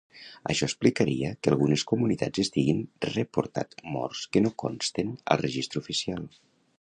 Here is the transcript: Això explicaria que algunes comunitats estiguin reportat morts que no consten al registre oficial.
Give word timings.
Això 0.51 0.67
explicaria 0.67 1.33
que 1.43 1.51
algunes 1.51 1.83
comunitats 1.91 2.41
estiguin 2.45 2.81
reportat 3.09 3.77
morts 3.97 4.23
que 4.37 4.43
no 4.47 4.53
consten 4.65 5.13
al 5.37 5.43
registre 5.45 5.83
oficial. 5.87 6.27